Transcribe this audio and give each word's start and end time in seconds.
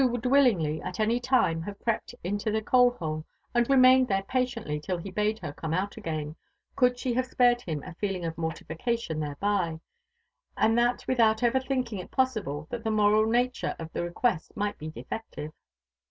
woul4 0.01 0.31
willingly 0.31 0.81
at 0.81 0.99
any 0.99 1.19
time 1.19 1.63
h^ve 1.65 1.79
crept 1.83 2.15
iii^to 2.25 2.51
the 2.51 2.59
coaUiole,. 2.59 3.23
ai^d 3.53 3.67
rem^^ned 3.67 4.07
there 4.07 4.23
patiently 4.23 4.79
till 4.79 4.97
he 4.97 5.11
bade 5.11 5.37
her 5.37 5.53
QomQ 5.53 5.75
out 5.75 5.95
again, 5.95 6.35
could, 6.75 6.97
she 6.97 7.13
have 7.13 7.27
spared 7.27 7.61
him 7.61 7.83
a 7.83 7.93
^eUo§ 8.01 8.25
of 8.25 8.35
moxtigcalion 8.35 9.19
thereby, 9.19 9.79
and 10.57 10.75
that 10.75 11.05
without 11.07 11.43
ever 11.43 11.59
thinking 11.59 11.99
it 11.99 12.09
possible 12.09 12.65
that 12.71 12.83
tba 12.83 12.91
moral 12.91 13.27
ua 13.31 13.47
ture 13.49 13.75
o( 13.79 13.87
the 13.93 14.01
request 14.03 14.57
might 14.57 14.79
be 14.79 14.89
defective. 14.89 15.51